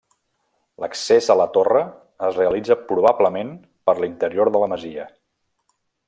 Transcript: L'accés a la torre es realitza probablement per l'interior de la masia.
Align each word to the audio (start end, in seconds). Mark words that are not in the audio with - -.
L'accés 0.83 1.27
a 1.33 1.35
la 1.41 1.45
torre 1.57 1.83
es 2.29 2.39
realitza 2.41 2.77
probablement 2.93 3.51
per 3.89 3.95
l'interior 4.01 4.51
de 4.55 4.63
la 4.65 4.71
masia. 4.77 5.07